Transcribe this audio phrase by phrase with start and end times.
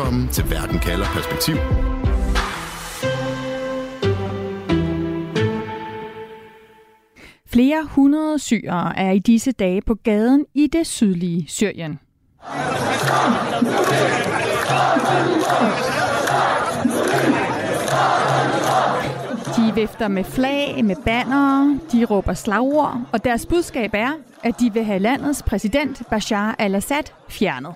[0.00, 1.56] Velkommen til Verden kalder perspektiv.
[7.46, 11.98] Flere hundrede syrere er i disse dage på gaden i det sydlige Syrien.
[19.56, 24.10] De vifter med flag, med banner, de råber slagord, og deres budskab er,
[24.42, 27.74] at de vil have landets præsident Bashar al-Assad fjernet.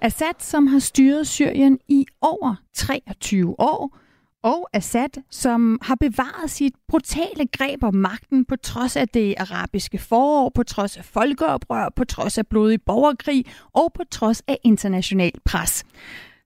[0.00, 3.98] Assad, som har styret Syrien i over 23 år,
[4.42, 9.98] og Assad, som har bevaret sit brutale greb om magten på trods af det arabiske
[9.98, 15.32] forår, på trods af folkeoprør, på trods af blodig borgerkrig og på trods af international
[15.44, 15.84] pres.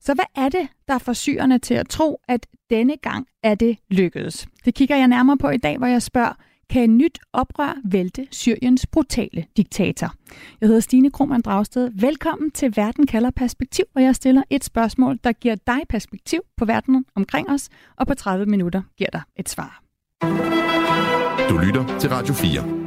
[0.01, 3.78] Så hvad er det, der får syrerne til at tro, at denne gang er det
[3.91, 4.47] lykkedes?
[4.64, 6.33] Det kigger jeg nærmere på i dag, hvor jeg spørger,
[6.70, 10.15] kan en nyt oprør vælte Syriens brutale diktator?
[10.61, 11.91] Jeg hedder Stine Krohmann Dragsted.
[11.95, 16.64] Velkommen til Verden kalder perspektiv, hvor jeg stiller et spørgsmål, der giver dig perspektiv på
[16.64, 19.83] verdenen omkring os, og på 30 minutter giver dig et svar.
[21.48, 22.80] Du lytter til Radio 4.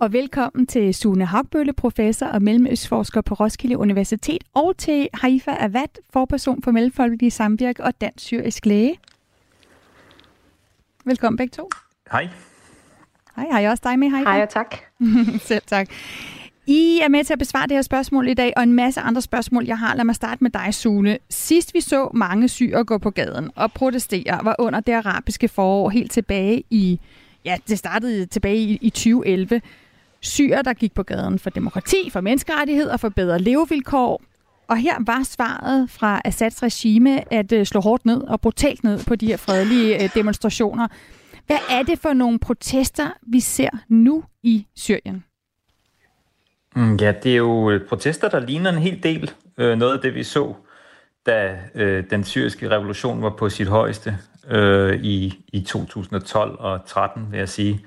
[0.00, 6.02] Og velkommen til Sune Hagbølle, professor og mellemøstforsker på Roskilde Universitet, og til Haifa Avad,
[6.12, 8.98] forperson for Mellemfolkelige Samvirke og Dansk Syrisk Læge.
[11.04, 11.68] Velkommen begge to.
[12.12, 12.28] Hej.
[13.50, 14.30] Hej, jeg også dig med, Haifa?
[14.30, 14.76] Hej og tak.
[15.48, 15.88] Selv tak.
[16.66, 19.22] I er med til at besvare det her spørgsmål i dag, og en masse andre
[19.22, 19.94] spørgsmål, jeg har.
[19.94, 21.18] Lad mig starte med dig, Sune.
[21.30, 25.90] Sidst vi så mange syre gå på gaden og protestere, var under det arabiske forår
[25.90, 27.00] helt tilbage i,
[27.44, 29.60] ja, det startede tilbage i, i 2011.
[30.20, 34.22] Syre, der gik på gaden for demokrati, for menneskerettigheder, for bedre levevilkår.
[34.68, 39.04] Og her var svaret fra Assads regime at uh, slå hårdt ned og brutalt ned
[39.04, 40.88] på de her fredelige uh, demonstrationer.
[41.48, 45.24] Hvad er det for nogle protester, vi ser nu i Syrien?
[46.76, 50.00] Mm, ja, det er jo øh, protester, der ligner en hel del øh, noget af
[50.00, 50.54] det, vi så,
[51.26, 57.26] da øh, den syriske revolution var på sit højeste øh, i, i 2012 og 13,
[57.30, 57.84] vil jeg sige.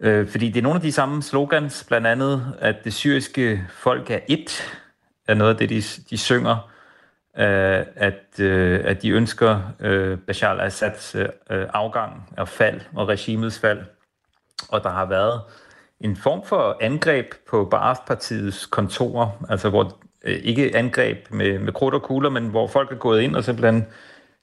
[0.00, 4.10] Øh, fordi det er nogle af de samme slogans, blandt andet, at det syriske folk
[4.10, 4.62] er ét,
[5.28, 6.70] er noget af det, de, de synger
[7.38, 13.58] øh, at, øh, at de ønsker øh, Bashar al-Assads øh, afgang og fald og regimets
[13.58, 13.78] fald.
[14.68, 15.40] Og der har været
[16.00, 21.94] en form for angreb på Baath-partiets kontorer, altså hvor øh, ikke angreb med, med krudt
[21.94, 23.86] og kugler, men hvor folk er gået ind og simpelthen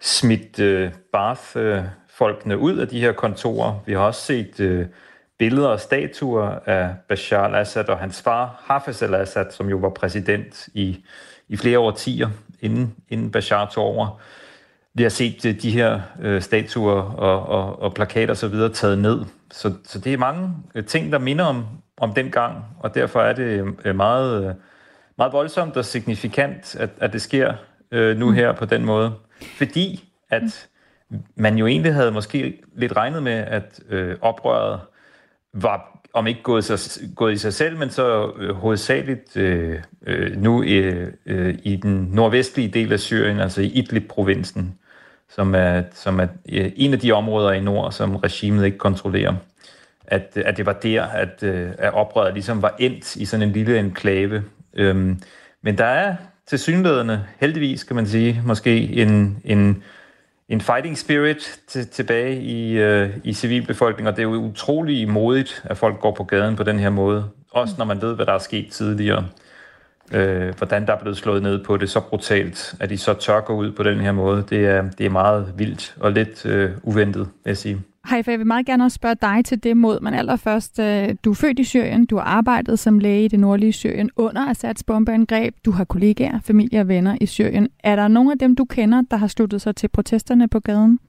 [0.02, 3.80] smidt øh, Baath-folkene ud af de her kontorer.
[3.86, 4.86] Vi har også set øh,
[5.40, 10.70] billeder og statuer af Bashar al-Assad og hans far, Hafez al-Assad, som jo var præsident
[10.74, 11.06] i,
[11.48, 12.30] i flere årtier
[12.64, 14.20] inden, inden Bashar tog over.
[14.94, 19.00] Vi har set øh, de her øh, statuer og, og, og plakater så videre taget
[19.00, 19.22] ned.
[19.52, 21.66] Så, så det er mange øh, ting, der minder om,
[21.98, 24.56] om den gang, og derfor er det øh, meget,
[25.18, 27.54] meget voldsomt og signifikant, at, at det sker
[27.92, 29.14] øh, nu her på den måde.
[29.58, 30.68] Fordi at
[31.36, 34.80] man jo egentlig havde måske lidt regnet med, at øh, oprøret
[35.54, 36.80] var om ikke gået, sig,
[37.16, 42.10] gået i sig selv, men så øh, hovedsageligt øh, øh, nu øh, øh, i den
[42.12, 44.76] nordvestlige del af Syrien, altså i Idlib-provinsen,
[45.30, 49.36] som er, som er øh, en af de områder i nord, som regimet ikke kontrollerer.
[50.08, 53.54] At, at det var der, at, øh, at oprøret ligesom var endt i sådan en
[53.54, 54.44] lille enklave.
[54.74, 55.22] Øhm,
[55.62, 56.16] men der er
[56.48, 59.84] til synlædende, heldigvis kan man sige, måske en, en
[60.54, 65.64] en fighting spirit til, tilbage i, øh, i civilbefolkningen, og det er jo utrolig modigt,
[65.66, 67.30] at folk går på gaden på den her måde.
[67.52, 69.26] Også når man ved, hvad der er sket tidligere.
[70.12, 73.42] Øh, hvordan der er blevet slået ned på det så brutalt, at de så tør
[73.42, 74.44] gå ud på den her måde.
[74.50, 77.82] Det er, det er meget vildt og lidt øh, uventet, vil jeg sige.
[78.10, 81.32] Hej, jeg vil meget gerne også spørge dig til det mod, men allerførst, øh, du
[81.32, 84.84] er født i Syrien, du har arbejdet som læge i det nordlige Syrien under Assads
[84.84, 87.68] bombeangreb, du har kollegaer, familie og venner i Syrien.
[87.80, 91.00] Er der nogen af dem, du kender, der har sluttet sig til protesterne på gaden?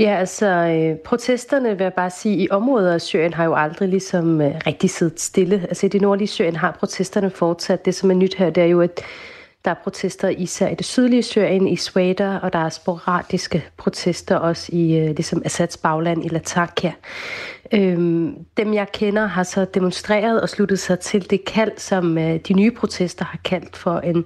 [0.00, 3.88] Ja, altså øh, protesterne, vil jeg bare sige, i områder af Syrien har jo aldrig
[3.88, 5.60] ligesom øh, rigtig siddet stille.
[5.62, 7.84] Altså i det nordlige Syrien har protesterne fortsat.
[7.84, 9.00] Det, som er nyt her, det er jo, at
[9.64, 14.36] der er protester især i det sydlige Syrien, i Swada, og der er sporadiske protester
[14.36, 16.92] også i øh, ligesom Assads bagland i Latakia.
[17.72, 22.38] Øhm, dem, jeg kender, har så demonstreret og sluttet sig til det kald, som øh,
[22.48, 24.24] de nye protester har kaldt for en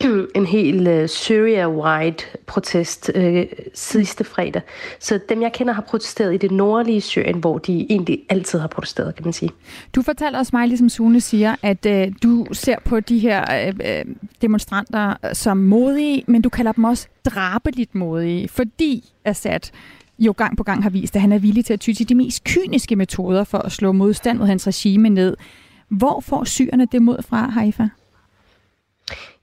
[0.34, 4.62] en hel øh, Syria-wide protest øh, sidste fredag.
[4.98, 8.66] Så dem, jeg kender, har protesteret i det nordlige Syrien, hvor de egentlig altid har
[8.66, 9.50] protesteret, kan man sige.
[9.94, 13.98] Du fortæller også mig, ligesom Sune siger, at øh, du ser på de her øh,
[13.98, 14.04] øh,
[14.42, 19.60] demonstranter som modige, men du kalder dem også drabeligt modige, fordi Assad
[20.18, 22.14] jo gang på gang har vist, at han er villig til at ty til de
[22.14, 25.36] mest kyniske metoder for at slå modstand mod hans regime ned.
[25.88, 27.88] Hvor får syrerne det mod fra, Haifa?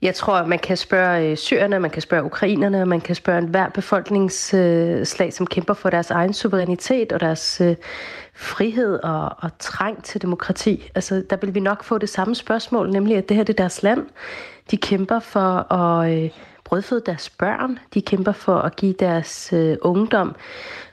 [0.02, 3.68] Jeg tror, man kan spørge øh, syrerne, man kan spørge ukrainerne, man kan spørge hver
[3.68, 7.76] befolkningsslag, øh, som kæmper for deres egen suverænitet og deres øh,
[8.34, 10.90] frihed og, og trang til demokrati.
[10.94, 13.62] Altså, der vil vi nok få det samme spørgsmål, nemlig at det her det er
[13.62, 14.06] deres land.
[14.70, 16.30] De kæmper for at
[16.74, 17.78] brødføde deres børn.
[17.94, 20.34] De kæmper for at give deres øh, ungdom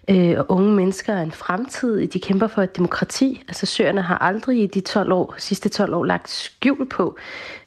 [0.10, 2.07] øh, og unge mennesker en fremtid.
[2.07, 3.44] De kæmper for et demokrati.
[3.48, 7.18] Altså Syrerne har aldrig i de 12 år, sidste 12 år lagt skjul på,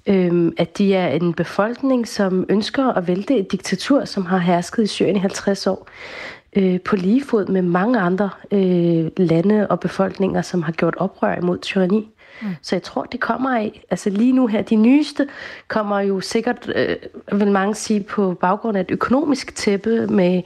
[0.06, 4.82] øh, at de er en befolkning, som ønsker at vælte et diktatur, som har hersket
[4.82, 5.88] i Syrien i 50 år.
[6.56, 11.36] Øh, på lige fod med mange andre øh, lande og befolkninger, som har gjort oprør
[11.36, 12.13] imod tyranni.
[12.42, 12.48] Mm.
[12.62, 15.28] Så jeg tror, det kommer af, altså lige nu her, de nyeste
[15.68, 16.96] kommer jo sikkert, øh,
[17.32, 20.42] vil mange sige, på baggrund af et økonomisk tæppe med,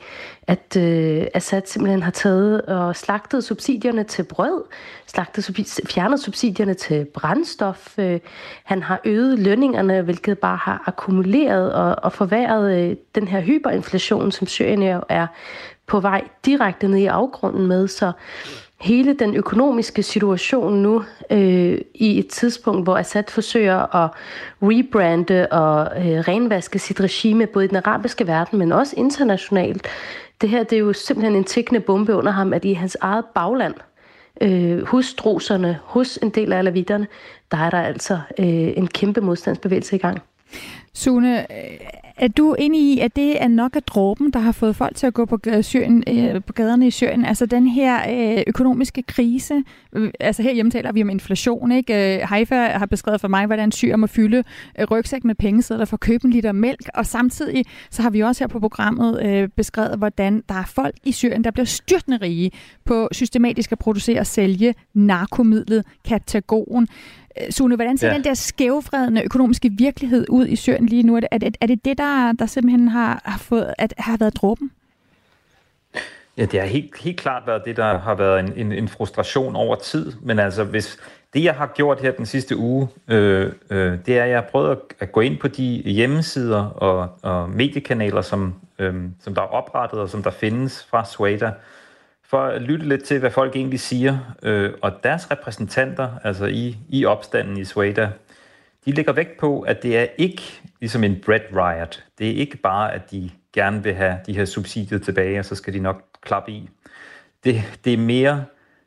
[0.47, 4.63] at øh, Assad simpelthen har taget og slagtet subsidierne til brød,
[5.07, 5.45] slagtet,
[5.89, 7.99] fjernet subsidierne til brændstof.
[7.99, 8.21] Øh,
[8.65, 14.33] han har øget lønningerne, hvilket bare har akkumuleret og, og forværret øh, den her hyperinflation,
[14.33, 15.27] som Syrien er
[15.87, 17.89] på vej direkte ned i afgrunden med.
[17.89, 18.13] Så
[18.81, 24.11] hele den økonomiske situation nu øh, i et tidspunkt, hvor Assad forsøger at
[24.63, 29.89] rebrande og øh, renvaske sit regime både i den arabiske verden, men også internationalt.
[30.41, 33.25] Det her det er jo simpelthen en tækkende bombe under ham, at i hans eget
[33.35, 33.75] bagland,
[34.41, 37.07] øh, hos droserne, hos en del af alavitterne,
[37.51, 38.47] der er der altså øh,
[38.77, 40.23] en kæmpe modstandsbevægelse i gang.
[40.95, 41.47] Sune,
[42.19, 45.07] er du enig i, at det er nok af dråben, der har fået folk til
[45.07, 47.25] at gå på, Syrien, øh, på gaderne i Syrien?
[47.25, 47.99] Altså den her
[48.37, 52.17] øh, økonomiske krise, øh, altså her hjemme taler vi om inflation, ikke?
[52.17, 54.45] Øh, Haifa har beskrevet for mig, hvordan syr må fylde
[54.79, 58.21] øh, rygsæk med pengesedler for at købe en liter mælk, og samtidig så har vi
[58.21, 62.19] også her på programmet øh, beskrevet, hvordan der er folk i Syrien, der bliver styrtende
[62.23, 62.51] rige
[62.85, 66.87] på systematisk at producere og sælge narkomidlet Katagon.
[67.41, 68.15] Øh, Sune, hvordan ser ja.
[68.15, 71.21] den der skævfredende økonomiske virkelighed ud i Syrien lige nu?
[71.31, 74.71] Er det er det, det, der, der simpelthen har, har, fået, at, har været dråben?
[76.37, 79.57] Ja, det har helt, helt klart været det, der har været en, en, en frustration
[79.57, 80.13] over tid.
[80.23, 80.99] Men altså, hvis
[81.35, 84.49] det, jeg har gjort her den sidste uge, øh, øh, det er, at jeg har
[84.51, 89.43] prøvet at, at gå ind på de hjemmesider og, og mediekanaler, som, øh, som der
[89.43, 91.53] er oprettet og som der findes fra Swada,
[92.31, 94.19] for at lytte lidt til, hvad folk egentlig siger.
[94.43, 98.11] Øh, og deres repræsentanter, altså i, i opstanden i Swada,
[98.85, 102.05] de lægger vægt på, at det er ikke ligesom en bread riot.
[102.19, 105.55] Det er ikke bare, at de gerne vil have de her subsidier tilbage, og så
[105.55, 106.69] skal de nok klappe i.
[107.45, 108.45] Det, det er mere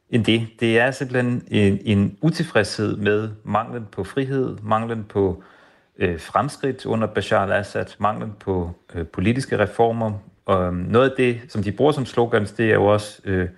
[0.10, 0.48] end det.
[0.60, 5.44] Det er simpelthen en, en utilfredshed med manglen på frihed, manglen på
[5.98, 10.12] øh, fremskridt under Bashar al-Assad, manglen på øh, politiske reformer,
[10.46, 13.50] og øhm, noget af det, som de bruger som slogans, det er jo også øh,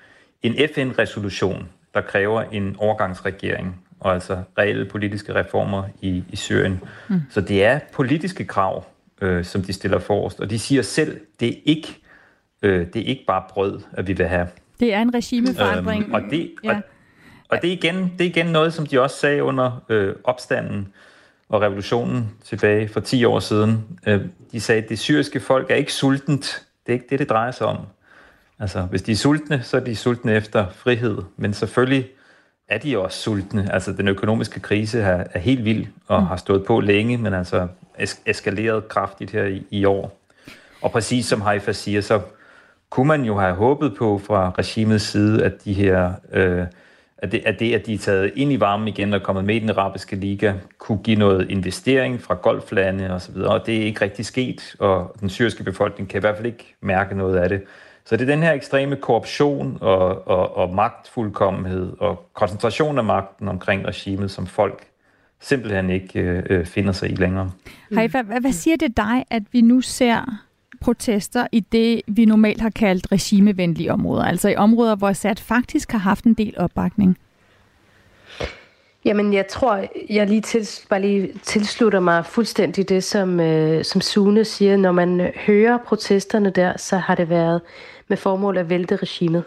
[0.42, 6.82] en FN-resolution, der kræver en overgangsregering, og altså reelle politiske reformer i, i Syrien.
[7.10, 7.22] Mm.
[7.30, 8.86] Så det er politiske krav,
[9.22, 11.98] øh, som de stiller forrest, og de siger selv, det er ikke,
[12.62, 14.48] øh, det er ikke bare brød, at vi vil have.
[14.80, 16.04] Det er en regimeforandring.
[16.04, 16.76] Øhm, og, det, ja.
[16.76, 16.82] og,
[17.50, 20.94] og det, er igen, det er igen noget, som de også sagde under øh, opstanden
[21.50, 24.00] og revolutionen tilbage for 10 år siden.
[24.08, 24.22] Øh,
[24.52, 27.52] de sagde, at det syriske folk er ikke sultent, det er ikke det, det drejer
[27.52, 27.78] sig om.
[28.60, 31.18] Altså, hvis de er sultne, så er de sultne efter frihed.
[31.38, 32.10] Men selvfølgelig
[32.68, 33.74] er de også sultne.
[33.74, 36.28] Altså, den økonomiske krise er, er helt vild og mm.
[36.28, 37.68] har stået på længe, men altså
[38.00, 40.20] es- eskaleret kraftigt her i, i år.
[40.82, 42.22] Og præcis som Haifa siger, så
[42.90, 46.13] kunne man jo have håbet på fra regimets side, at de her...
[46.32, 46.66] Øh,
[47.24, 49.56] at det, at det, at de er taget ind i varmen igen og kommet med
[49.56, 53.86] i den arabiske liga, kunne give noget investering fra golflande osv., og, og det er
[53.86, 57.50] ikke rigtig sket, og den syriske befolkning kan i hvert fald ikke mærke noget af
[57.50, 57.63] det.
[58.06, 63.48] Så det er den her ekstreme korruption og, og, og magtfuldkommenhed og koncentration af magten
[63.48, 64.84] omkring regimet, som folk
[65.39, 67.51] simpelthen ikke øh, finder sig i længere.
[67.94, 70.38] Haifa, hvad, hvad siger det dig, at vi nu ser
[70.84, 75.92] protester i det, vi normalt har kaldt regimevenlige områder, altså i områder, hvor Assad faktisk
[75.92, 77.18] har haft en del opbakning?
[79.06, 84.02] Jamen, jeg tror, jeg lige, til, bare lige tilslutter mig fuldstændig det, som, øh, som
[84.02, 84.78] Sune siger.
[84.78, 87.62] Når man hører protesterne der, så har det været
[88.08, 89.44] med formål at vælte regimet.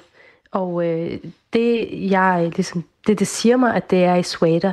[0.51, 1.19] Og øh,
[1.53, 4.73] det, jeg, ligesom, det, det siger mig, at det er i Swader.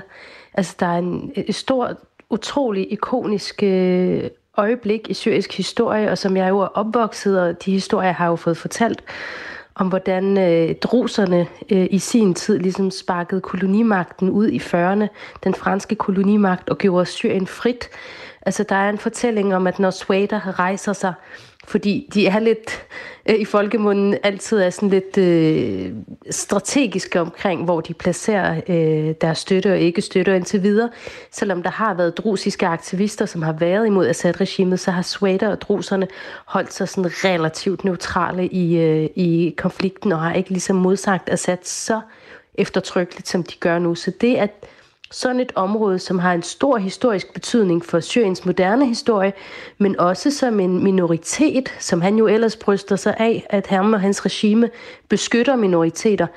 [0.53, 1.97] Altså, der er en, en stor,
[2.29, 7.71] utrolig ikonisk øh, øjeblik i syrisk historie, og som jeg jo er opvokset, og de
[7.71, 9.03] historier har jeg jo fået fortalt,
[9.75, 15.07] om hvordan øh, druserne øh, i sin tid ligesom sparkede kolonimagten ud i 40'erne,
[15.43, 17.89] den franske kolonimagt, og gjorde Syrien frit.
[18.41, 21.13] Altså, der er en fortælling om, at når Swader rejser sig,
[21.67, 22.85] fordi de er lidt
[23.29, 25.91] øh, i folkemunden altid er sådan lidt øh,
[26.31, 30.89] strategiske omkring, hvor de placerer øh, deres støtte og ikke støtte indtil videre.
[31.31, 35.61] Selvom der har været drusiske aktivister, som har været imod Assad-regimet, så har Swater og
[35.61, 36.07] druserne
[36.45, 41.57] holdt sig sådan relativt neutrale i, øh, i konflikten og har ikke ligesom modsagt Assad
[41.63, 42.01] så
[42.55, 43.95] eftertrykkeligt, som de gør nu.
[43.95, 44.65] Så det, at
[45.13, 49.33] sådan et område, som har en stor historisk betydning for Syriens moderne historie,
[49.77, 54.01] men også som en minoritet, som han jo ellers bryster sig af, at ham og
[54.01, 54.69] hans regime
[55.09, 56.27] beskytter minoriteter,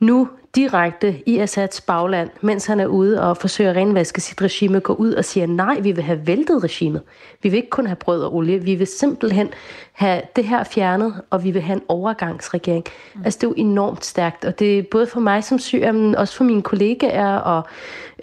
[0.00, 4.80] nu direkte i Assads bagland, mens han er ude og forsøger at renvaske sit regime,
[4.80, 7.02] går ud og siger, nej, vi vil have væltet regimet.
[7.42, 9.48] Vi vil ikke kun have brød og olie, vi vil simpelthen
[9.92, 12.84] have det her fjernet, og vi vil have en overgangsregering.
[13.14, 13.20] Mm.
[13.24, 16.14] Altså det er jo enormt stærkt, og det er både for mig som syr, men
[16.14, 17.62] også for mine kollegaer og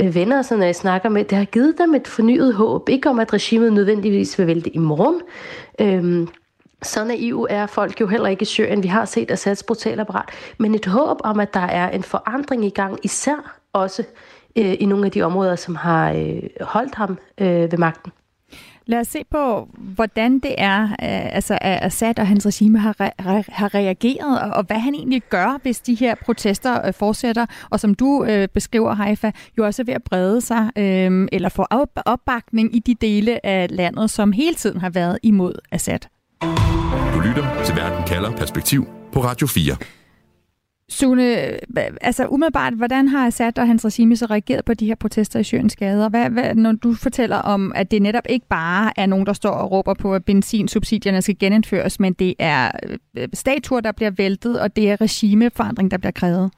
[0.02, 3.10] øh, venner, så når jeg snakker med, det har givet dem et fornyet håb, ikke
[3.10, 5.22] om at regimet nødvendigvis vil vælte i morgen,
[5.80, 6.28] øhm,
[6.84, 8.84] så naiv er folk jo heller ikke i Syrien.
[8.84, 10.30] Vi har set Assads brutale apparat.
[10.58, 14.04] Men et håb om, at der er en forandring i gang, især også
[14.56, 18.12] øh, i nogle af de områder, som har øh, holdt ham øh, ved magten.
[18.86, 22.96] Lad os se på, hvordan det er, øh, altså, at Assad og hans regime har,
[23.02, 27.46] re- har reageret, og, og hvad han egentlig gør, hvis de her protester øh, fortsætter,
[27.70, 31.50] og som du øh, beskriver, Haifa, jo også er ved at brede sig, øh, eller
[31.50, 36.00] få op- opbakning i de dele af landet, som hele tiden har været imod Assad.
[37.36, 39.76] Lytter til Verden kalder perspektiv på Radio 4.
[40.90, 41.24] Sune,
[42.02, 45.44] altså umiddelbart, hvordan har Assad og hans regime så reageret på de her protester i
[45.44, 46.10] Syriens gader?
[46.10, 49.50] Hvad, hvad, når du fortæller om, at det netop ikke bare er nogen, der står
[49.50, 52.72] og råber på, at benzinsubsidierne skal genindføres, men det er
[53.18, 56.52] øh, statuer, der bliver væltet, og det er regimeforandring, der bliver krævet?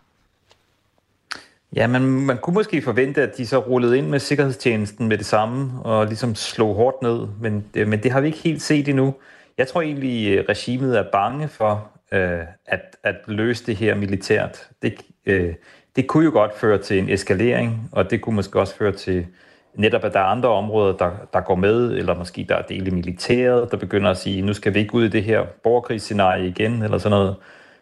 [1.75, 5.25] Ja, man, man kunne måske forvente, at de så rullede ind med sikkerhedstjenesten med det
[5.25, 9.13] samme, og ligesom slog hårdt ned, men, men det har vi ikke helt set endnu.
[9.57, 14.69] Jeg tror egentlig, regimet er bange for øh, at, at løse det her militært.
[14.81, 15.53] Det, øh,
[15.95, 19.27] det kunne jo godt føre til en eskalering, og det kunne måske også føre til
[19.75, 22.91] netop, at der er andre områder, der, der går med, eller måske der er dele
[22.91, 26.81] militæret, der begynder at sige, nu skal vi ikke ud i det her borgerkrigsscenarie igen,
[26.81, 27.35] eller sådan noget.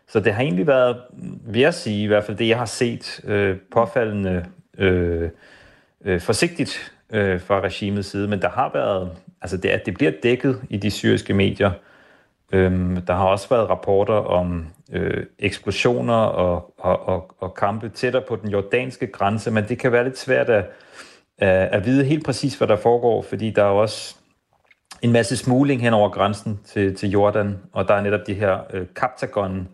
[0.07, 0.97] Så det har egentlig været,
[1.45, 4.45] vil jeg sige, i hvert fald det, jeg har set, øh, påfaldende
[4.77, 5.29] øh,
[6.05, 10.61] øh, forsigtigt øh, fra regimets side, men der har været, altså det, det bliver dækket
[10.69, 11.71] i de syriske medier,
[12.51, 18.23] Øhm, der har også været rapporter om øh, eksplosioner og, og, og, og kampe tættere
[18.27, 20.65] på den jordanske grænse, men det kan være lidt svært at,
[21.37, 24.15] at, at vide helt præcis, hvad der foregår, fordi der er også
[25.01, 28.59] en masse smugling hen over grænsen til, til Jordan, og der er netop de her
[28.73, 29.67] øh, kaptagon,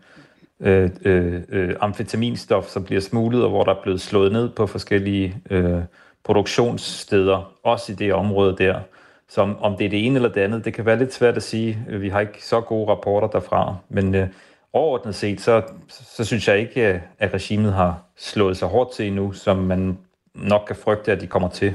[0.60, 4.66] øh, øh, øh, amfetaminstof, som bliver smuglet, og hvor der er blevet slået ned på
[4.66, 5.82] forskellige øh,
[6.24, 8.80] produktionssteder, også i det område der.
[9.28, 11.36] Så om, om det er det ene eller det andet, det kan være lidt svært
[11.36, 11.84] at sige.
[11.88, 14.28] Vi har ikke så gode rapporter derfra, men øh,
[14.72, 19.06] overordnet set, så, så synes jeg ikke, øh, at regimet har slået sig hårdt til
[19.06, 19.98] endnu, som man
[20.34, 21.74] nok kan frygte, at de kommer til.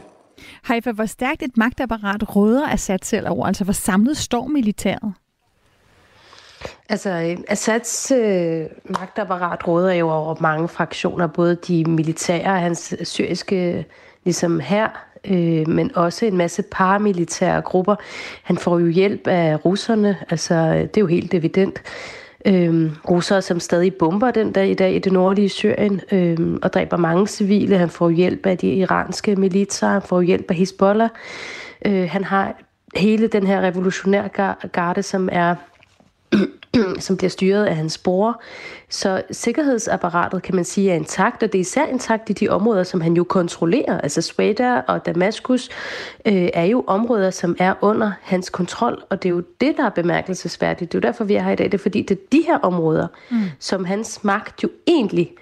[0.63, 3.47] Haifa, hvor stærkt et magtapparat råder Assad selv over?
[3.47, 5.13] Altså, hvor samlet står militæret?
[6.89, 8.65] Altså, øh, Assads øh,
[8.99, 13.85] magtapparat råder jo over mange fraktioner, både de militære og hans syriske
[14.23, 14.87] ligesom her,
[15.25, 17.95] øh, men også en masse paramilitære grupper.
[18.43, 21.81] Han får jo hjælp af russerne, altså øh, det er jo helt evident.
[22.45, 26.73] Øhm, russere, som stadig bomber den dag i dag i det nordlige Syrien øhm, og
[26.73, 27.77] dræber mange civile.
[27.77, 31.09] Han får hjælp af de iranske militser, han får hjælp af Hezbollah.
[31.85, 32.55] Øh, han har
[32.95, 34.29] hele den her revolutionære
[34.71, 35.55] garde, som er
[36.99, 38.41] som bliver styret af hans bror.
[38.89, 42.83] Så sikkerhedsapparatet, kan man sige, er intakt, og det er især intakt i de områder,
[42.83, 44.01] som han jo kontrollerer.
[44.01, 45.69] Altså Sweda og Damaskus
[46.25, 49.85] øh, er jo områder, som er under hans kontrol, og det er jo det, der
[49.85, 50.91] er bemærkelsesværdigt.
[50.91, 51.65] Det er jo derfor, vi er her i dag.
[51.65, 53.37] Det er fordi, det er de her områder, mm.
[53.59, 55.33] som hans magt jo egentlig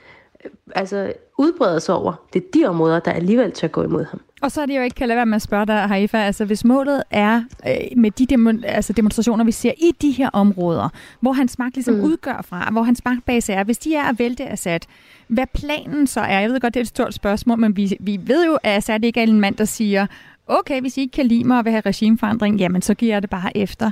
[0.46, 2.14] øh, altså, udbreder sig over.
[2.34, 4.22] Det er de områder, der alligevel tør gå imod ham.
[4.42, 6.46] Og så er det jo ikke kan lade være med at spørge dig, Haifa, altså
[6.46, 10.90] hvis målet er øh, med de demo, altså demonstrationer, vi ser i de her områder,
[11.20, 12.04] hvor hans magt ligesom mm.
[12.04, 14.80] udgør fra, hvor hans magtbase er, hvis de er at vælte Assad,
[15.28, 16.40] hvad planen så er?
[16.40, 19.04] Jeg ved godt, det er et stort spørgsmål, men vi, vi ved jo, at Assad
[19.04, 20.08] ikke er en mand, der siger,
[20.48, 23.22] okay, hvis I ikke kan lide mig og vil have regimeforandring, jamen så giver jeg
[23.22, 23.92] det bare efter.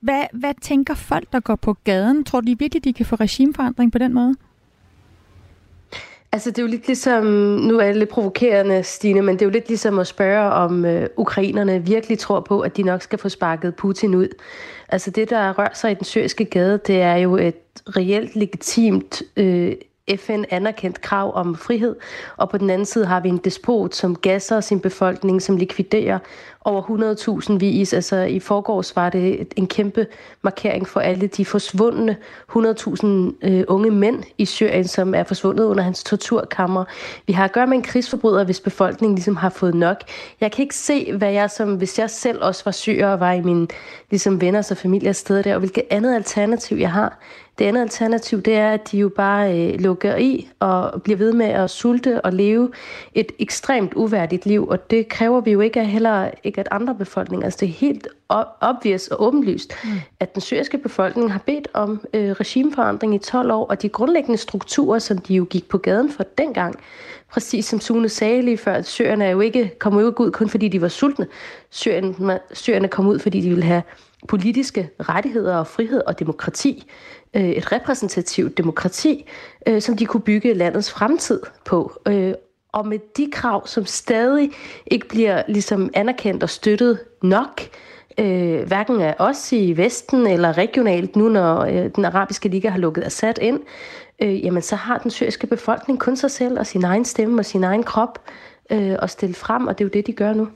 [0.00, 2.24] Hvad, hvad tænker folk, der går på gaden?
[2.24, 4.34] Tror de virkelig, de kan få regimeforandring på den måde?
[6.34, 9.46] Altså det er jo lidt ligesom, nu er det lidt provokerende, Stine, men det er
[9.46, 13.18] jo lidt ligesom at spørge, om øh, ukrainerne virkelig tror på, at de nok skal
[13.18, 14.28] få sparket Putin ud.
[14.88, 17.54] Altså det, der rører sig i den syriske gade, det er jo et
[17.96, 19.74] reelt legitimt øh,
[20.16, 21.96] FN anerkendt krav om frihed,
[22.36, 26.18] og på den anden side har vi en despot, som gasser sin befolkning, som likviderer
[26.64, 26.82] over
[27.50, 27.92] 100.000 vis.
[27.92, 30.06] Altså i forgårs var det en kæmpe
[30.42, 32.16] markering for alle de forsvundne
[32.56, 33.06] 100.000
[33.42, 36.84] øh, unge mænd i Syrien, som er forsvundet under hans torturkammer.
[37.26, 39.96] Vi har at gøre med en krigsforbryder, hvis befolkningen ligesom har fået nok.
[40.40, 43.32] Jeg kan ikke se, hvad jeg som, hvis jeg selv også var syrer og var
[43.32, 43.68] i min
[44.10, 47.18] ligesom venners og familiers sted der, og hvilket andet alternativ jeg har.
[47.58, 51.32] Det andet alternativ, det er, at de jo bare øh, lukker i og bliver ved
[51.32, 52.70] med at sulte og leve
[53.14, 57.44] et ekstremt uværdigt liv, og det kræver vi jo ikke af heller at andre befolkninger.
[57.44, 58.08] Altså det er helt
[58.60, 59.90] obvious og åbenlyst, mm.
[60.20, 64.38] at den syriske befolkning har bedt om øh, regimeforandring i 12 år, og de grundlæggende
[64.38, 66.74] strukturer, som de jo gik på gaden for dengang,
[67.30, 70.68] præcis som Sune sagde lige før, at syrerne er jo ikke kommet ud kun fordi
[70.68, 71.26] de var sultne.
[71.70, 73.82] Syrerne, syrerne kom ud, fordi de ville have
[74.28, 76.90] politiske rettigheder og frihed og demokrati
[77.34, 79.26] øh, et repræsentativt demokrati,
[79.66, 81.92] øh, som de kunne bygge landets fremtid på.
[82.72, 84.50] Og med de krav, som stadig
[84.86, 87.62] ikke bliver ligesom anerkendt og støttet nok,
[88.18, 92.78] øh, hverken af os i Vesten eller regionalt, nu når øh, den arabiske liga har
[92.78, 93.60] lukket Assad ind,
[94.22, 97.44] øh, jamen så har den syriske befolkning kun sig selv og sin egen stemme og
[97.44, 98.18] sin egen krop
[98.70, 100.48] øh, at stille frem, og det er jo det, de gør nu.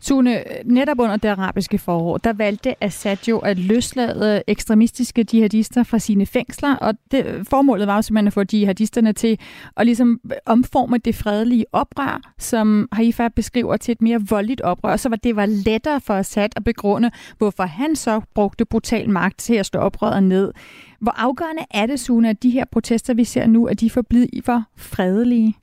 [0.00, 5.98] Sune, netop under det arabiske forår, der valgte Assad jo at løslade ekstremistiske jihadister fra
[5.98, 9.38] sine fængsler, og det, formålet var jo simpelthen at få jihadisterne til
[9.76, 15.08] at ligesom omforme det fredelige oprør, som Haifa beskriver til et mere voldeligt oprør, så
[15.08, 19.54] var det var lettere for Assad at begrunde, hvorfor han så brugte brutal magt til
[19.54, 20.52] at slå oprøret ned.
[21.00, 24.62] Hvor afgørende er det, Sune, at de her protester, vi ser nu, at de forbliver
[24.76, 25.56] fredelige?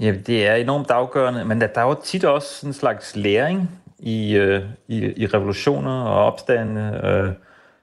[0.00, 3.70] Ja, det er enormt afgørende, men der, der er jo tit også en slags læring
[3.98, 7.32] i, øh, i, i revolutioner og opstande, øh,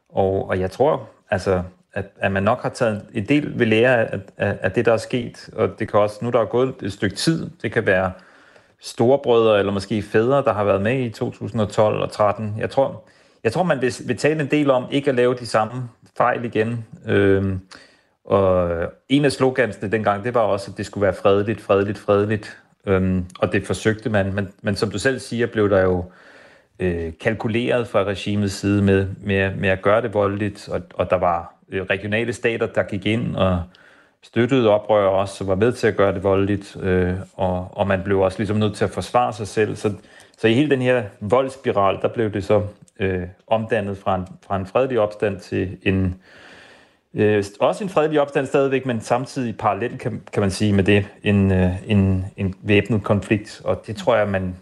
[0.10, 4.12] og, og jeg tror, altså, at, at man nok har taget en del ved lære
[4.12, 6.74] af, af, af det, der er sket, og det kan også, nu der er gået
[6.82, 8.12] et stykke tid, det kan være
[8.82, 12.56] storebrødre eller måske fædre, der har været med i 2012 og 13.
[12.58, 13.04] Jeg tror,
[13.44, 16.46] jeg tror man vil, vil tale en del om ikke at lave de samme fejl
[16.46, 16.86] igen.
[17.06, 17.56] Øh,
[18.28, 21.98] og øh, en af slogansene dengang, det var også, at det skulle være fredeligt, fredeligt,
[21.98, 22.58] fredeligt.
[22.86, 24.34] Øhm, og det forsøgte man.
[24.34, 26.06] Men, men som du selv siger, blev der jo
[26.80, 30.70] øh, kalkuleret fra regimets side med, med, med at gøre det voldeligt.
[30.70, 33.64] Og, og der var øh, regionale stater, der gik ind og
[34.24, 36.78] støttede oprør også, som var med til at gøre det voldeligt.
[36.82, 39.76] Øh, og, og man blev også ligesom nødt til at forsvare sig selv.
[39.76, 39.94] Så,
[40.38, 42.64] så i hele den her voldspiral, der blev det så
[43.00, 46.12] øh, omdannet fra en, fra en fredelig opstand til en Øh,
[47.20, 51.06] Øh, også en fredelig opstand stadigvæk, men samtidig parallelt, kan, kan man sige med det,
[51.24, 53.62] en, øh, en, en væbnet konflikt.
[53.64, 54.56] Og det tror jeg, man,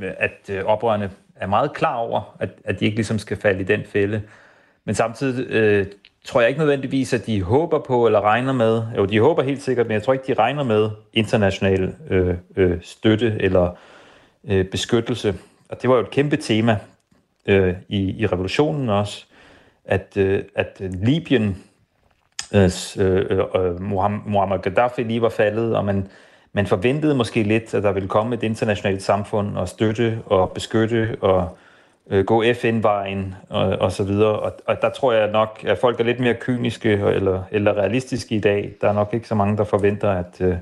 [0.00, 3.64] at øh, oprørerne er meget klar over, at, at de ikke ligesom skal falde i
[3.64, 4.22] den fælde.
[4.84, 5.86] Men samtidig øh,
[6.24, 9.62] tror jeg ikke nødvendigvis, at de håber på eller regner med, jo de håber helt
[9.62, 13.78] sikkert, men jeg tror ikke, de regner med international øh, øh, støtte eller
[14.48, 15.34] øh, beskyttelse.
[15.68, 16.78] Og det var jo et kæmpe tema
[17.46, 19.24] øh, i, i revolutionen også,
[19.84, 21.62] at, øh, at Libyen
[22.54, 23.82] Øh, øh, øh, øh
[24.26, 26.08] Muammar Gaddafi lige var faldet, og man,
[26.52, 31.16] man forventede måske lidt, at der ville komme et internationalt samfund og støtte og beskytte
[31.20, 31.58] og
[32.10, 34.38] øh, gå FN-vejen og, og så videre.
[34.38, 38.34] Og, og der tror jeg nok, at folk er lidt mere kyniske eller, eller realistiske
[38.34, 38.72] i dag.
[38.80, 40.56] Der er nok ikke så mange, der forventer, at, øh,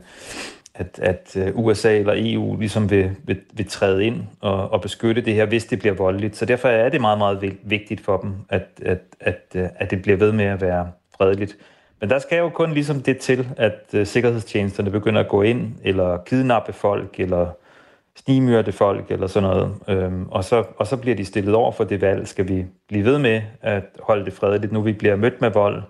[0.75, 5.23] at, at øh, USA eller EU ligesom vil, vil, vil træde ind og, og beskytte
[5.23, 6.37] det her, hvis det bliver voldeligt.
[6.37, 10.17] Så derfor er det meget, meget vigtigt for dem, at, at, at, at det bliver
[10.17, 11.57] ved med at være fredeligt.
[12.01, 15.73] Men der skal jo kun ligesom det til, at øh, sikkerhedstjenesterne begynder at gå ind,
[15.85, 17.47] eller kidnappe folk, eller
[18.17, 19.75] snimyrte folk, eller sådan noget.
[19.89, 22.29] Øhm, og, så, og så bliver de stillet over for det valg.
[22.29, 25.83] Skal vi blive ved med at holde det fredeligt, nu vi bliver mødt med vold?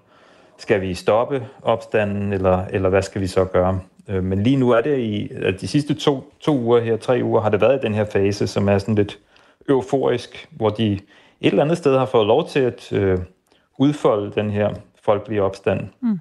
[0.58, 3.80] Skal vi stoppe opstanden, eller, eller hvad skal vi så gøre?
[4.08, 7.20] Øh, men lige nu er det i at de sidste to, to uger her, tre
[7.22, 9.18] uger, har det været i den her fase, som er sådan lidt
[9.68, 11.00] euforisk, hvor de et
[11.40, 13.18] eller andet sted har fået lov til at øh,
[13.78, 15.80] udfolde den her folkelige opstand.
[16.02, 16.20] Mm.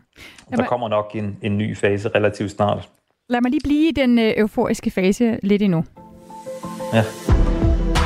[0.58, 2.90] Der kommer nok en, en ny fase relativt snart.
[3.30, 5.84] Lad mig lige blive i den øh, euforiske fase lidt endnu.
[6.94, 7.04] Ja.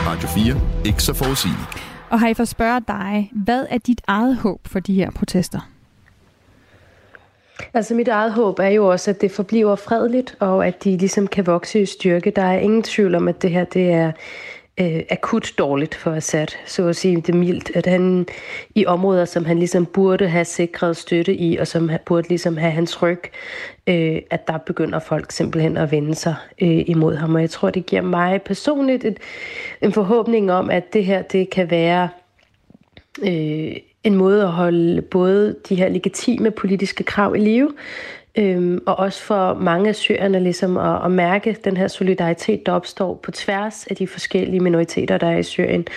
[0.07, 0.85] Radio 4.
[0.85, 1.93] Ikke så forudsigeligt.
[2.09, 5.59] Og har I for spørge dig, hvad er dit eget håb for de her protester?
[7.73, 11.27] Altså mit eget håb er jo også, at det forbliver fredeligt, og at de ligesom
[11.27, 12.31] kan vokse i styrke.
[12.31, 14.11] Der er ingen tvivl om, at det her det er
[14.79, 18.25] øh, akut dårligt for Assad, så at sige det mildt, at han
[18.75, 22.71] i områder, som han ligesom burde have sikret støtte i, og som burde ligesom have
[22.71, 23.21] hans ryg,
[23.87, 27.35] øh, at der begynder folk simpelthen at vende sig øh, imod ham.
[27.35, 29.17] Og jeg tror, det giver mig personligt et,
[29.81, 32.09] en forhåbning om, at det her, det kan være
[33.21, 37.73] øh, en måde at holde både de her legitime politiske krav i live,
[38.37, 42.71] øhm, og også for mange af syrerne ligesom at, at mærke den her solidaritet, der
[42.71, 45.87] opstår på tværs af de forskellige minoriteter, der er i Syrien,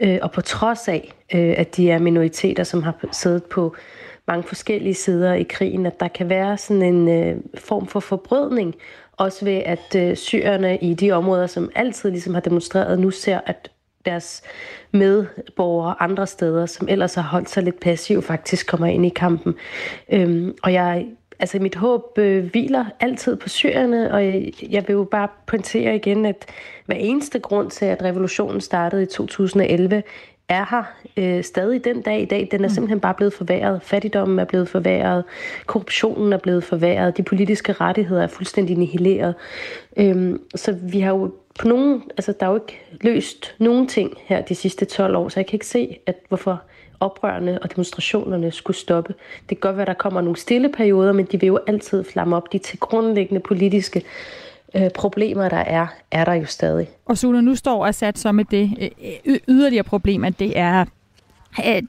[0.00, 3.76] øh, og på trods af, øh, at de er minoriteter, som har siddet på
[4.26, 8.74] mange forskellige sider i krigen, at der kan være sådan en øh, form for forbrødning,
[9.16, 13.40] også ved at øh, syrerne i de områder, som altid ligesom har demonstreret, nu ser,
[13.46, 13.70] at
[14.04, 14.42] deres
[14.92, 19.54] medborgere andre steder, som ellers har holdt sig lidt passiv, faktisk kommer ind i kampen.
[20.12, 21.06] Øhm, og jeg,
[21.40, 25.96] altså mit håb øh, hviler altid på syrerne, og jeg, jeg vil jo bare pointere
[25.96, 26.46] igen, at
[26.86, 30.02] hver eneste grund til, at revolutionen startede i 2011,
[30.48, 30.82] er her
[31.16, 32.48] øh, stadig den dag i dag.
[32.50, 32.74] Den er mm.
[32.74, 33.82] simpelthen bare blevet forværret.
[33.82, 35.24] Fattigdommen er blevet forværret.
[35.66, 37.16] Korruptionen er blevet forværret.
[37.16, 39.34] De politiske rettigheder er fuldstændig nihileret.
[39.96, 44.16] Øhm, så vi har jo på nogen, altså der er jo ikke løst nogen ting
[44.24, 46.62] her de sidste 12 år, så jeg kan ikke se, at hvorfor
[47.00, 49.14] oprørene og demonstrationerne skulle stoppe.
[49.40, 52.04] Det kan godt være, at der kommer nogle stille perioder, men de vil jo altid
[52.04, 52.52] flamme op.
[52.52, 54.02] De til grundlæggende politiske
[54.76, 56.88] øh, problemer, der er, er der jo stadig.
[57.06, 60.84] Og Sula, nu står Assad så med det øh, øh yderligere problem, at det er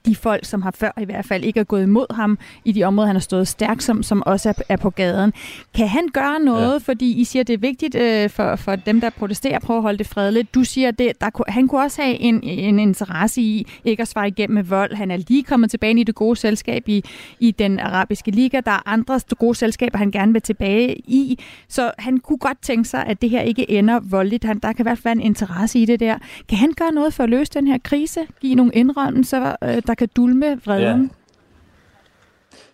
[0.05, 2.83] de folk, som har før i hvert fald ikke er gået imod ham i de
[2.83, 5.33] områder, han har stået stærk som, som også er, er på gaden.
[5.73, 6.77] Kan han gøre noget, ja.
[6.77, 9.97] fordi I siger, det er vigtigt øh, for, for dem, der protesterer, prøve at holde
[9.97, 10.55] det fredeligt.
[10.55, 14.27] Du siger, det, der, han kunne også have en, en interesse i ikke at svare
[14.27, 14.93] igennem med vold.
[14.95, 17.03] Han er lige kommet tilbage i det gode selskab i,
[17.39, 18.61] i den arabiske liga.
[18.65, 21.39] Der er andre gode selskaber, han gerne vil tilbage i.
[21.67, 24.43] Så han kunne godt tænke sig, at det her ikke ender voldeligt.
[24.43, 26.17] Han, der kan i hvert fald være en interesse i det der.
[26.49, 28.19] Kan han gøre noget for at løse den her krise?
[28.41, 29.50] Give nogle indrømmelser?
[29.63, 31.01] Øh, der kan dulme vreden?
[31.01, 31.07] Ja.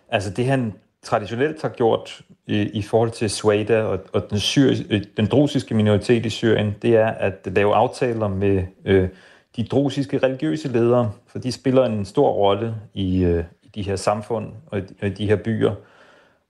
[0.08, 4.74] Altså det han traditionelt har gjort i, i forhold til Sueda og, og den, syr,
[4.90, 9.08] øh, den drusiske minoritet i Syrien, det er at lave aftaler med øh,
[9.56, 13.96] de drusiske religiøse ledere, for de spiller en stor rolle i, øh, i de her
[13.96, 15.74] samfund og i, i de her byer.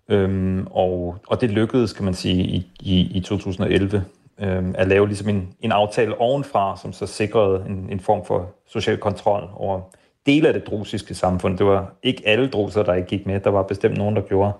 [0.08, 4.04] Øhm, og, og det lykkedes, kan man sige, i, i, i 2011
[4.40, 8.50] øhm, at lave ligesom en, en aftale ovenfra, som så sikrede en, en form for
[8.66, 9.80] social kontrol over
[10.28, 11.58] dele af det drusiske samfund.
[11.58, 13.40] Det var ikke alle druser, der ikke gik med.
[13.40, 14.52] Der var bestemt nogen, der gjorde.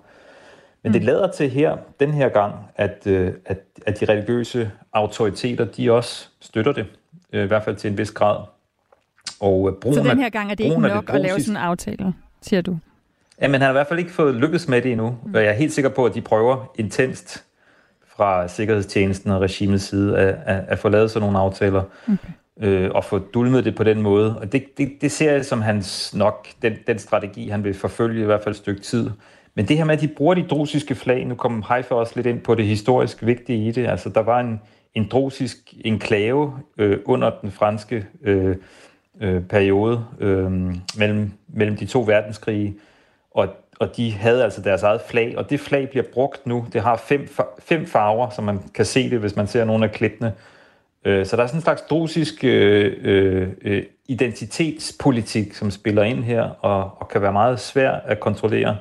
[0.83, 1.05] Men det mm.
[1.05, 6.27] lader til her, den her gang, at, øh, at, at de religiøse autoriteter, de også
[6.39, 6.85] støtter det.
[7.33, 8.37] Øh, I hvert fald til en vis grad.
[9.39, 11.57] Og brugen Så den her gang er det ikke nok det at lave sådan en
[11.63, 12.77] aftale, siger du?
[13.41, 15.17] Ja, men han har i hvert fald ikke fået lykkes med det endnu.
[15.25, 15.35] Mm.
[15.35, 17.43] Og jeg er helt sikker på, at de prøver intenst
[18.07, 21.83] fra Sikkerhedstjenesten og regimets side at, at, at få lavet sådan nogle aftaler.
[22.07, 24.39] Okay øh, og få dulmet det på den måde.
[24.39, 28.21] Og det, det, det ser jeg som hans nok, den, den strategi, han vil forfølge
[28.21, 29.09] i hvert fald et stykke tid.
[29.55, 32.27] Men det her med, at de bruger de drusiske flag, nu kommer Haifa også lidt
[32.27, 33.87] ind på det historisk vigtige i det.
[33.87, 34.61] Altså, der var en,
[34.95, 38.55] en drusisk enklave øh, under den franske øh,
[39.21, 40.51] øh, periode øh,
[40.97, 42.75] mellem, mellem de to verdenskrige,
[43.31, 43.47] og,
[43.79, 46.65] og de havde altså deres eget flag, og det flag bliver brugt nu.
[46.73, 47.27] Det har fem,
[47.59, 50.33] fem farver, som man kan se det, hvis man ser nogle af klippene.
[51.05, 56.23] Øh, så der er sådan en slags drusisk øh, øh, øh, identitetspolitik, som spiller ind
[56.23, 58.77] her, og, og kan være meget svær at kontrollere.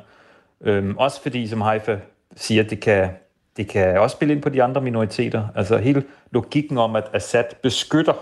[0.61, 1.97] Øh, også fordi, som Haifa
[2.37, 3.09] siger, det kan,
[3.57, 5.49] det kan også spille ind på de andre minoriteter.
[5.55, 8.13] Altså hele logikken om, at Assad beskytter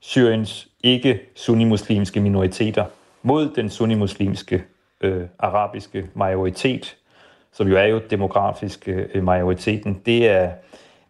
[0.00, 2.84] Syriens ikke-sunnimuslimske minoriteter
[3.22, 4.64] mod den sunnimuslimske
[5.00, 6.96] øh, arabiske majoritet,
[7.52, 10.50] som jo er jo demografisk øh, majoriteten, det er,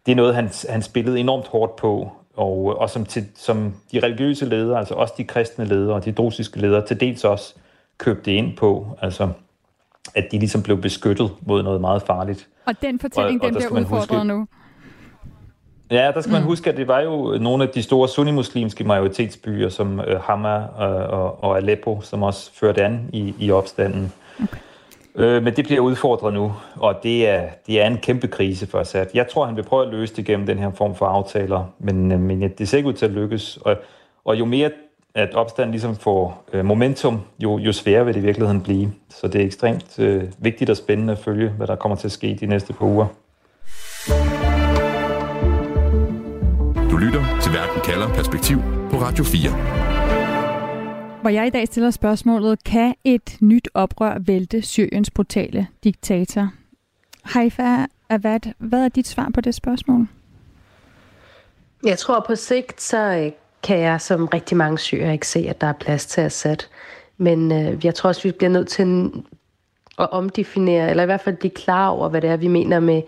[0.05, 3.99] det er noget, han, han spillede enormt hårdt på, og, og som, til, som de
[3.99, 7.55] religiøse ledere, altså også de kristne ledere og de drusiske ledere, til dels også
[7.97, 9.29] købte ind på, altså
[10.15, 12.47] at de ligesom blev beskyttet mod noget meget farligt.
[12.65, 14.47] Og den fortælling, og, og den bliver udfordret huske, nu.
[15.91, 16.47] Ja, der skal man mm.
[16.47, 20.95] huske, at det var jo nogle af de store sunnimuslimske majoritetsbyer, som uh, Hama og,
[20.95, 24.13] og, og Aleppo, som også førte an i, i opstanden.
[24.43, 24.57] Okay.
[25.15, 28.79] Øh, men det bliver udfordret nu, og det er, det er en kæmpe krise for
[28.79, 29.05] Assad.
[29.13, 32.11] Jeg tror, han vil prøve at løse det gennem den her form for aftaler, men,
[32.11, 33.57] øh, men det ser ikke ud til at lykkes.
[33.57, 33.77] Og,
[34.25, 34.71] og jo mere
[35.15, 38.91] at opstanden ligesom får øh, momentum, jo, jo sværere vil det i virkeligheden blive.
[39.09, 42.11] Så det er ekstremt øh, vigtigt og spændende at følge, hvad der kommer til at
[42.11, 43.05] ske de næste par uger.
[46.91, 48.57] Du lytter til Verden kalder Perspektiv
[48.91, 49.88] på Radio 4
[51.21, 56.49] hvor jeg i dag stiller spørgsmålet, kan et nyt oprør vælte Syriens brutale diktator?
[57.23, 60.07] Haifa Avad, hvad er dit svar på det spørgsmål?
[61.85, 63.31] Jeg tror på sigt, så øh,
[63.63, 66.57] kan jeg som rigtig mange syrer ikke se, at der er plads til Assad.
[67.17, 69.11] Men øh, jeg tror også, vi bliver nødt til
[69.99, 73.01] at omdefinere, eller i hvert fald blive klar over, hvad det er, vi mener med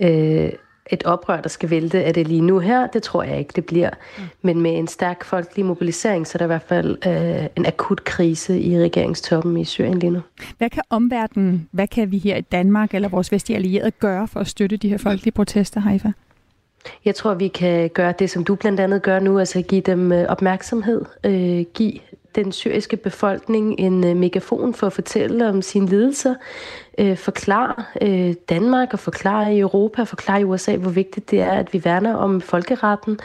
[0.00, 0.52] øh,
[0.90, 2.02] et oprør, der skal vælte.
[2.02, 2.86] Er det lige nu her?
[2.86, 3.90] Det tror jeg ikke, det bliver.
[4.18, 4.24] Mm.
[4.42, 8.04] Men med en stærk folkelig mobilisering, så er der i hvert fald øh, en akut
[8.04, 10.20] krise i regeringstoppen i Syrien lige nu.
[10.58, 14.40] Hvad kan omverdenen, hvad kan vi her i Danmark eller vores vestlige allierede gøre for
[14.40, 16.12] at støtte de her folkelige protester, Haifa?
[17.04, 20.12] Jeg tror, vi kan gøre det, som du blandt andet gør nu, altså give dem
[20.12, 21.92] øh, opmærksomhed, øh, give
[22.36, 26.34] den syriske befolkning en øh, megafon for at fortælle om sine lidelser,
[26.98, 31.40] øh, forklare øh, Danmark og forklare i Europa og forklare i USA, hvor vigtigt det
[31.40, 33.18] er, at vi værner om folkeretten,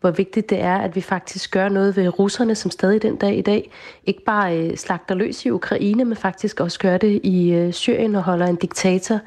[0.00, 3.36] hvor vigtigt det er, at vi faktisk gør noget ved russerne, som stadig den dag
[3.38, 3.70] i dag
[4.06, 8.16] ikke bare øh, slagter løs i Ukraine, men faktisk også gør det i øh, Syrien
[8.16, 9.20] og holder en diktator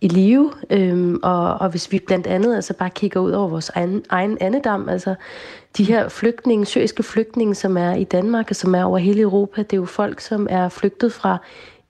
[0.00, 0.52] i live.
[0.70, 4.38] Øhm, og, og hvis vi blandt andet altså bare kigger ud over vores egen, egen
[4.40, 5.14] andedam, altså
[5.76, 9.62] de her flygtninge, syriske flygtninge, som er i Danmark og som er over hele Europa,
[9.62, 11.38] det er jo folk, som er flygtet fra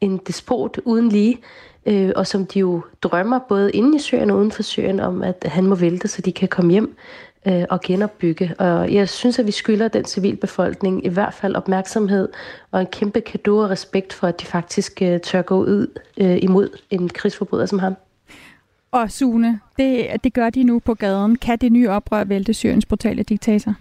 [0.00, 1.38] en despot uden lige,
[1.86, 5.22] øh, og som de jo drømmer både inde i Syrien og uden for Syrien om,
[5.22, 6.96] at han må vælte, så de kan komme hjem
[7.46, 8.54] øh, og genopbygge.
[8.58, 12.28] Og jeg synes, at vi skylder den civilbefolkning i hvert fald opmærksomhed
[12.70, 16.38] og en kæmpe kado og respekt for, at de faktisk øh, tør gå ud øh,
[16.42, 17.96] imod en krigsforbryder som ham.
[18.92, 21.36] Og Sune, det, det gør de nu på gaden.
[21.36, 23.74] Kan det nye oprør vælte Syriens brutale diktator?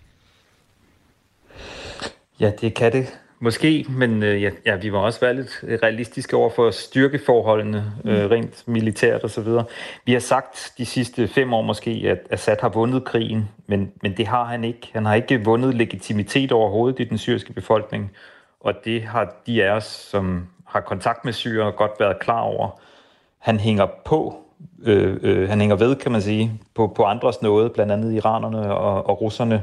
[2.39, 3.19] Ja, det kan det.
[3.41, 8.23] Måske, men øh, ja, ja, vi var også være lidt realistiske over for styrkeforholdene, øh,
[8.23, 8.27] mm.
[8.27, 9.65] rent militært og så videre.
[10.05, 14.17] Vi har sagt de sidste fem år måske, at Assad har vundet krigen, men, men
[14.17, 14.89] det har han ikke.
[14.93, 18.11] Han har ikke vundet legitimitet overhovedet i den syriske befolkning,
[18.59, 22.79] og det har de af os, som har kontakt med syre, godt været klar over.
[23.37, 24.48] Han hænger på,
[24.83, 28.75] øh, øh, han hænger ved, kan man sige, på, på andres nåde, blandt andet iranerne
[28.75, 29.61] og, og russerne,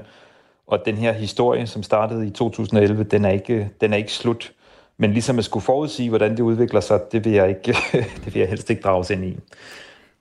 [0.66, 4.52] og den her historie, som startede i 2011, den er ikke, den er ikke slut.
[4.98, 7.78] Men ligesom at skulle forudsige, hvordan det udvikler sig, det vil jeg, ikke,
[8.24, 9.36] det vil jeg helst ikke drages ind i.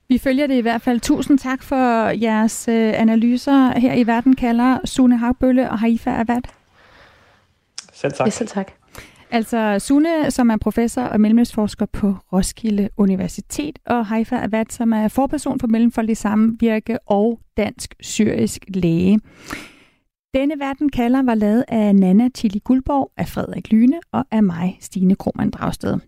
[0.08, 1.00] Vi følger det i hvert fald.
[1.00, 6.42] Tusind tak for jeres øh, analyser her i Verden kalder Sune Hagbølle og Haifa Avad.
[7.94, 8.28] Selv tak.
[8.28, 8.72] Ja, selv tak.
[9.32, 15.08] Altså Sune, som er professor og mellemøstforsker på Roskilde Universitet, og Haifa Avat, som er
[15.08, 19.20] forperson for Mellemfolkelig Samvirke og dansk-syrisk læge.
[20.34, 24.78] Denne verden kalder var lavet af Nana Tilly Guldborg, af Frederik Lyne og af mig,
[24.82, 26.00] Stine Krohmann Dragsted.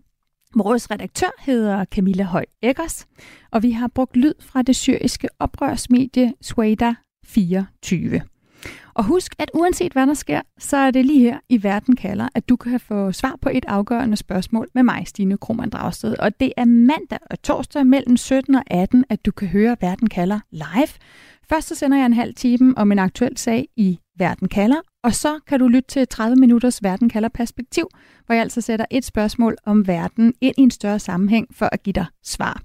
[0.56, 3.06] Vores redaktør hedder Camilla Høj Eggers,
[3.50, 6.94] og vi har brugt lyd fra det syriske oprørsmedie Sweda
[7.26, 8.20] 24.
[8.98, 12.28] Og husk, at uanset hvad der sker, så er det lige her i Verden kalder,
[12.34, 16.14] at du kan få svar på et afgørende spørgsmål med mig, Stine Krohmann Dragsted.
[16.18, 20.08] Og det er mandag og torsdag mellem 17 og 18, at du kan høre Verden
[20.08, 20.88] kalder live.
[21.48, 25.14] Først så sender jeg en halv time om en aktuel sag i Verden kalder, og
[25.14, 27.88] så kan du lytte til 30 minutters Verden kalder perspektiv,
[28.26, 31.82] hvor jeg altså sætter et spørgsmål om verden ind i en større sammenhæng for at
[31.82, 32.62] give dig svar.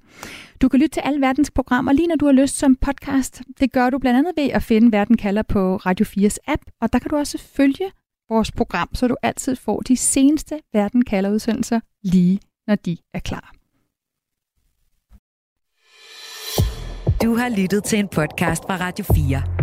[0.61, 3.41] Du kan lytte til alle verdens programmer lige når du har lyst som podcast.
[3.59, 6.93] Det gør du blandt andet ved at finde Verden kalder på Radio 4's app, og
[6.93, 7.91] der kan du også følge
[8.29, 13.19] vores program, så du altid får de seneste Verden kalder udsendelser lige når de er
[13.19, 13.53] klar.
[17.23, 19.62] Du har lyttet til en podcast fra Radio 4.